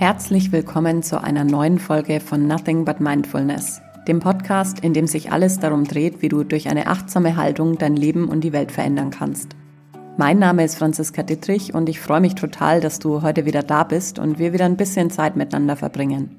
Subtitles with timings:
[0.00, 5.30] Herzlich willkommen zu einer neuen Folge von Nothing But Mindfulness, dem Podcast, in dem sich
[5.30, 9.10] alles darum dreht, wie du durch eine achtsame Haltung dein Leben und die Welt verändern
[9.10, 9.50] kannst.
[10.16, 13.84] Mein Name ist Franziska Dittrich und ich freue mich total, dass du heute wieder da
[13.84, 16.34] bist und wir wieder ein bisschen Zeit miteinander verbringen.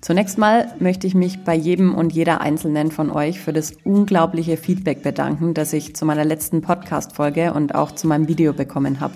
[0.00, 4.56] Zunächst mal möchte ich mich bei jedem und jeder Einzelnen von euch für das unglaubliche
[4.56, 9.12] Feedback bedanken, das ich zu meiner letzten Podcast-Folge und auch zu meinem Video bekommen habe.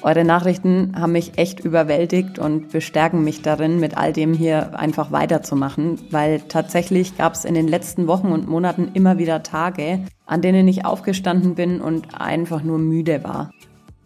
[0.00, 5.10] Eure Nachrichten haben mich echt überwältigt und bestärken mich darin, mit all dem hier einfach
[5.10, 10.40] weiterzumachen, weil tatsächlich gab es in den letzten Wochen und Monaten immer wieder Tage, an
[10.40, 13.50] denen ich aufgestanden bin und einfach nur müde war.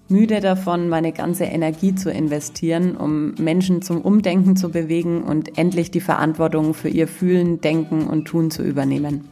[0.08, 5.90] Müde davon, meine ganze Energie zu investieren, um Menschen zum Umdenken zu bewegen und endlich
[5.90, 9.28] die Verantwortung für ihr Fühlen, Denken und Tun zu übernehmen.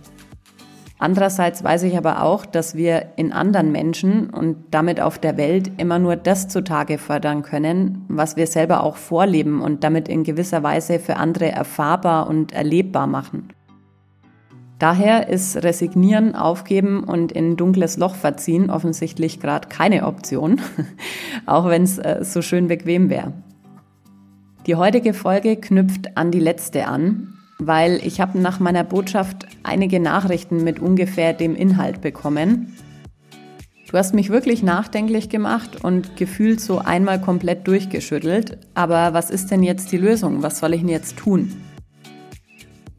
[1.00, 5.72] Andererseits weiß ich aber auch, dass wir in anderen Menschen und damit auf der Welt
[5.78, 10.62] immer nur das zutage fördern können, was wir selber auch vorleben und damit in gewisser
[10.62, 13.48] Weise für andere erfahrbar und erlebbar machen.
[14.78, 20.60] Daher ist Resignieren, Aufgeben und in dunkles Loch verziehen offensichtlich gerade keine Option,
[21.46, 23.32] auch wenn es äh, so schön bequem wäre.
[24.66, 30.00] Die heutige Folge knüpft an die letzte an weil ich habe nach meiner Botschaft einige
[30.00, 32.76] Nachrichten mit ungefähr dem Inhalt bekommen.
[33.90, 38.58] Du hast mich wirklich nachdenklich gemacht und gefühlt so einmal komplett durchgeschüttelt.
[38.74, 40.42] Aber was ist denn jetzt die Lösung?
[40.42, 41.52] Was soll ich denn jetzt tun?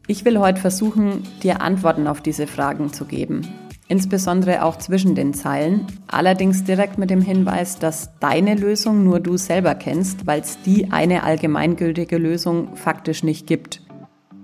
[0.06, 3.46] Ich will heute versuchen, dir Antworten auf diese Fragen zu geben.
[3.88, 5.86] Insbesondere auch zwischen den Zeilen.
[6.06, 10.92] Allerdings direkt mit dem Hinweis, dass deine Lösung nur du selber kennst, weil es die
[10.92, 13.81] eine allgemeingültige Lösung faktisch nicht gibt.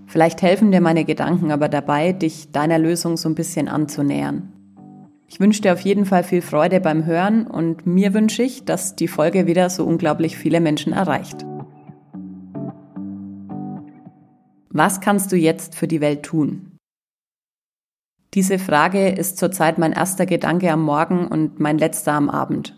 [0.08, 4.54] Vielleicht helfen dir meine Gedanken aber dabei, dich deiner Lösung so ein bisschen anzunähern.
[5.28, 8.96] Ich wünsche dir auf jeden Fall viel Freude beim Hören und mir wünsche ich, dass
[8.96, 11.44] die Folge wieder so unglaublich viele Menschen erreicht.
[14.70, 16.78] Was kannst du jetzt für die Welt tun?
[18.32, 22.77] Diese Frage ist zurzeit mein erster Gedanke am Morgen und mein letzter am Abend.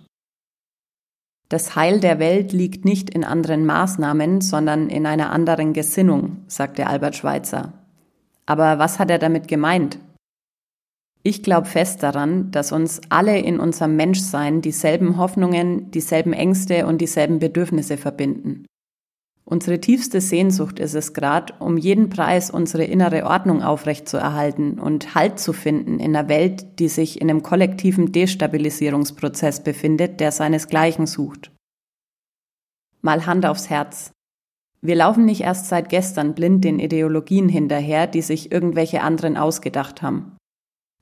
[1.50, 6.86] Das Heil der Welt liegt nicht in anderen Maßnahmen, sondern in einer anderen Gesinnung, sagte
[6.86, 7.72] Albert Schweitzer.
[8.46, 9.98] Aber was hat er damit gemeint?
[11.24, 17.00] Ich glaube fest daran, dass uns alle in unserem Menschsein dieselben Hoffnungen, dieselben Ängste und
[17.00, 18.64] dieselben Bedürfnisse verbinden.
[19.50, 25.40] Unsere tiefste Sehnsucht ist es gerade, um jeden Preis unsere innere Ordnung aufrechtzuerhalten und Halt
[25.40, 31.50] zu finden in einer Welt, die sich in einem kollektiven Destabilisierungsprozess befindet, der seinesgleichen sucht.
[33.02, 34.12] Mal Hand aufs Herz.
[34.82, 40.00] Wir laufen nicht erst seit gestern blind den Ideologien hinterher, die sich irgendwelche anderen ausgedacht
[40.00, 40.36] haben.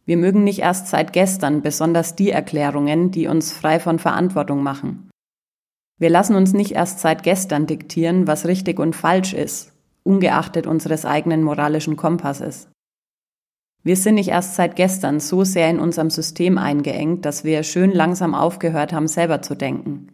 [0.06, 5.07] Wir mögen nicht erst seit gestern besonders die Erklärungen, die uns frei von Verantwortung machen.
[5.98, 9.72] Wir lassen uns nicht erst seit gestern diktieren, was richtig und falsch ist,
[10.04, 12.68] ungeachtet unseres eigenen moralischen Kompasses.
[13.82, 17.90] Wir sind nicht erst seit gestern so sehr in unserem System eingeengt, dass wir schön
[17.92, 20.12] langsam aufgehört haben, selber zu denken.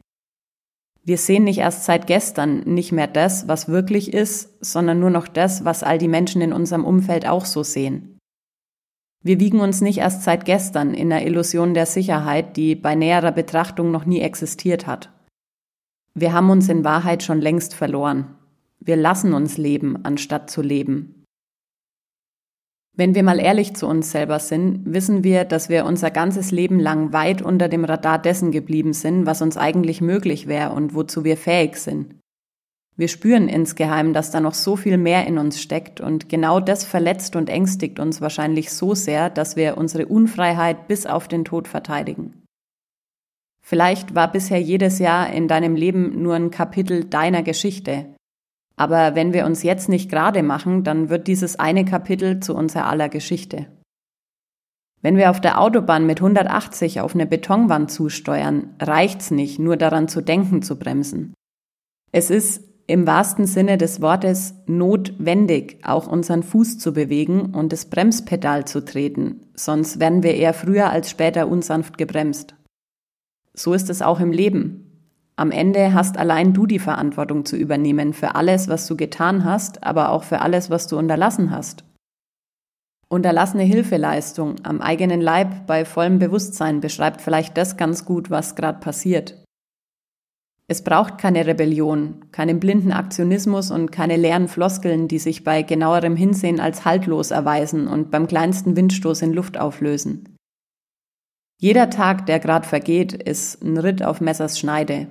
[1.03, 5.29] Wir sehen nicht erst seit gestern nicht mehr das, was wirklich ist, sondern nur noch
[5.29, 8.19] das, was all die Menschen in unserem Umfeld auch so sehen.
[9.23, 13.33] Wir wiegen uns nicht erst seit gestern in einer Illusion der Sicherheit, die bei näherer
[13.33, 15.11] Betrachtung noch nie existiert hat.
[16.15, 18.37] Wir haben uns in Wahrheit schon längst verloren.
[18.79, 21.25] Wir lassen uns leben, anstatt zu leben.
[22.97, 26.79] Wenn wir mal ehrlich zu uns selber sind, wissen wir, dass wir unser ganzes Leben
[26.79, 31.25] lang weit unter dem Radar dessen geblieben sind, was uns eigentlich möglich wäre und wozu
[31.25, 32.15] wir fähig sind.
[32.97, 36.85] Wir spüren insgeheim, dass da noch so viel mehr in uns steckt und genau das
[36.85, 41.67] verletzt und ängstigt uns wahrscheinlich so sehr, dass wir unsere Unfreiheit bis auf den Tod
[41.67, 42.44] verteidigen.
[43.67, 48.15] Vielleicht war bisher jedes Jahr in deinem Leben nur ein Kapitel deiner Geschichte.
[48.77, 52.87] Aber wenn wir uns jetzt nicht gerade machen, dann wird dieses eine Kapitel zu unserer
[52.87, 53.67] aller Geschichte.
[55.01, 60.09] Wenn wir auf der Autobahn mit 180 auf eine Betonwand zusteuern, reicht's nicht, nur daran
[60.09, 61.33] zu denken zu bremsen.
[62.13, 67.87] Es ist im wahrsten Sinne des Wortes notwendig, auch unseren Fuß zu bewegen und das
[67.87, 72.55] Bremspedal zu treten, sonst werden wir eher früher als später unsanft gebremst.
[73.57, 74.85] So ist es auch im Leben.
[75.37, 79.83] Am Ende hast allein du die Verantwortung zu übernehmen für alles, was du getan hast,
[79.83, 81.85] aber auch für alles, was du unterlassen hast.
[83.09, 88.81] Unterlassene Hilfeleistung am eigenen Leib bei vollem Bewusstsein beschreibt vielleicht das ganz gut, was gerade
[88.81, 89.45] passiert.
[90.67, 96.17] Es braucht keine Rebellion, keinen blinden Aktionismus und keine leeren Floskeln, die sich bei genauerem
[96.17, 100.34] Hinsehen als haltlos erweisen und beim kleinsten Windstoß in Luft auflösen.
[101.65, 105.07] Jeder Tag, der gerade vergeht, ist ein Ritt auf Messers Schneide.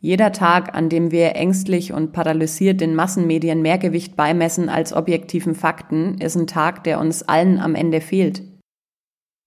[0.00, 5.54] Jeder Tag, an dem wir ängstlich und paralysiert den Massenmedien mehr Gewicht beimessen als objektiven
[5.54, 8.42] Fakten, ist ein Tag, der uns allen am Ende fehlt.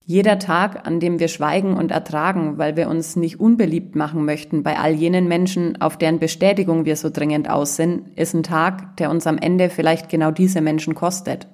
[0.05, 4.63] Jeder Tag, an dem wir schweigen und ertragen, weil wir uns nicht unbeliebt machen möchten
[4.63, 8.95] bei all jenen Menschen, auf deren Bestätigung wir so dringend aus sind, ist ein Tag,
[8.95, 11.49] der uns am Ende vielleicht genau diese Menschen kostet.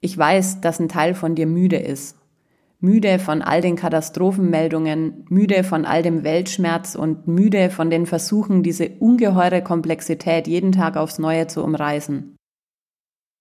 [0.00, 2.16] Ich weiß, dass ein Teil von dir müde ist.
[2.80, 8.62] Müde von all den Katastrophenmeldungen, müde von all dem Weltschmerz und müde von den Versuchen,
[8.62, 12.36] diese ungeheure Komplexität jeden Tag aufs Neue zu umreißen.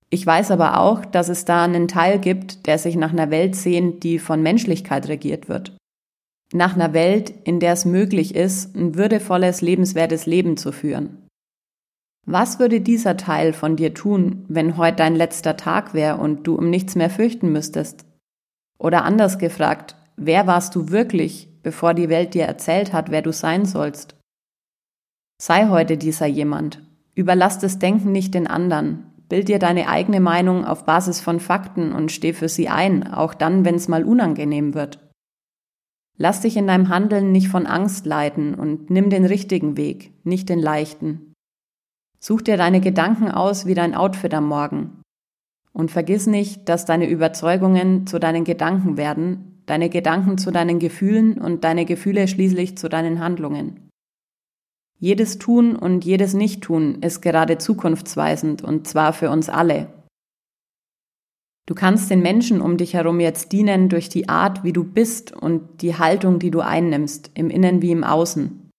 [0.09, 3.55] Ich weiß aber auch, dass es da einen Teil gibt, der sich nach einer Welt
[3.55, 5.75] sehnt, die von Menschlichkeit regiert wird.
[6.53, 11.27] Nach einer Welt, in der es möglich ist, ein würdevolles, lebenswertes Leben zu führen.
[12.25, 16.55] Was würde dieser Teil von dir tun, wenn heute dein letzter Tag wäre und du
[16.55, 18.05] um nichts mehr fürchten müsstest?
[18.77, 23.31] Oder anders gefragt, wer warst du wirklich, bevor die Welt dir erzählt hat, wer du
[23.31, 24.15] sein sollst?
[25.41, 26.81] Sei heute dieser jemand.
[27.13, 29.11] Überlass das Denken nicht den anderen.
[29.27, 33.33] Bild dir deine eigene Meinung auf Basis von Fakten und steh für sie ein, auch
[33.33, 34.99] dann, wenn es mal unangenehm wird.
[36.17, 40.47] Lass dich in deinem Handeln nicht von Angst leiten und nimm den richtigen Weg, nicht
[40.47, 41.33] den leichten.
[42.19, 45.01] Such dir deine Gedanken aus wie dein Outfit am Morgen.
[45.75, 51.37] Und vergiss nicht, dass deine Überzeugungen zu deinen Gedanken werden, deine Gedanken zu deinen Gefühlen
[51.37, 53.89] und deine Gefühle schließlich zu deinen Handlungen.
[54.99, 59.87] Jedes Tun und jedes Nichttun ist gerade zukunftsweisend und zwar für uns alle.
[61.65, 65.33] Du kannst den Menschen um dich herum jetzt dienen durch die Art, wie du bist
[65.33, 68.69] und die Haltung, die du einnimmst, im Innen wie im Außen.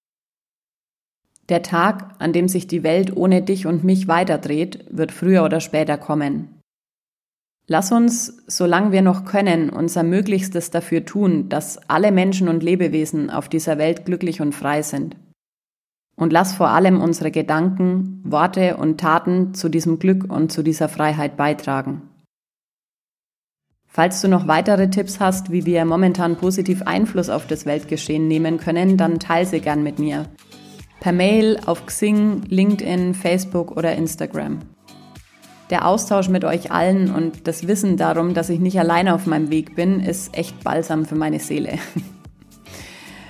[1.50, 5.60] Der Tag, an dem sich die Welt ohne dich und mich weiterdreht, wird früher oder
[5.60, 6.55] später kommen.
[7.68, 13.28] Lass uns, solange wir noch können, unser Möglichstes dafür tun, dass alle Menschen und Lebewesen
[13.28, 15.16] auf dieser Welt glücklich und frei sind.
[16.16, 20.88] Und lass vor allem unsere Gedanken, Worte und Taten zu diesem Glück und zu dieser
[20.88, 22.02] Freiheit beitragen.
[23.88, 28.58] Falls du noch weitere Tipps hast, wie wir momentan positiv Einfluss auf das Weltgeschehen nehmen
[28.58, 30.26] können, dann teile sie gern mit mir
[31.06, 34.58] per Mail auf Xing, LinkedIn, Facebook oder Instagram.
[35.70, 39.50] Der Austausch mit euch allen und das Wissen darum, dass ich nicht alleine auf meinem
[39.50, 41.78] Weg bin, ist echt balsam für meine Seele.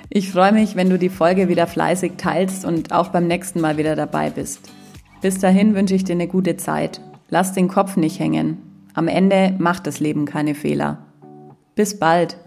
[0.08, 3.76] Ich freue mich, wenn du die Folge wieder fleißig teilst und auch beim nächsten Mal
[3.76, 4.70] wieder dabei bist.
[5.20, 7.00] Bis dahin wünsche ich dir eine gute Zeit.
[7.28, 8.58] Lass den Kopf nicht hängen.
[8.94, 10.98] Am Ende macht das Leben keine Fehler.
[11.74, 12.38] Bis bald.